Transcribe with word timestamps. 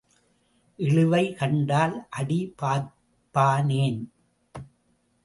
இழுவை 0.79 1.33
கண்டால் 1.33 2.07
அடி 2.09 2.39
பார்ப்பானேன்? 2.61 4.01